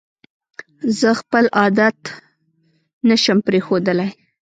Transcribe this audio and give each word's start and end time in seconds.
زه 0.99 1.09
خپل 1.21 1.45
عادت 1.59 1.99
پشم 3.03 3.37
پرېښودلې 3.47 4.07